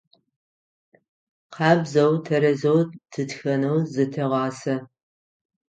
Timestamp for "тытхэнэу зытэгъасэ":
3.11-4.75